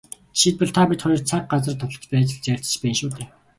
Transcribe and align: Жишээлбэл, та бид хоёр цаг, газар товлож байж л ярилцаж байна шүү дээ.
Жишээлбэл, 0.37 0.71
та 0.77 0.81
бид 0.89 0.99
хоёр 1.03 1.21
цаг, 1.29 1.43
газар 1.51 1.75
товлож 1.79 2.05
байж 2.11 2.29
л 2.37 2.47
ярилцаж 2.51 2.75
байна 2.81 2.97
шүү 2.99 3.09
дээ. 3.15 3.27